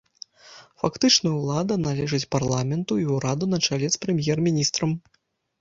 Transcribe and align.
Фактычная 0.83 1.33
ўлада 1.33 1.77
належыць 1.87 2.29
парламенту 2.37 2.93
і 3.03 3.05
ўраду 3.17 3.45
на 3.53 3.61
чале 3.69 3.87
з 3.97 4.03
прэм'ер-міністрам. 4.07 4.99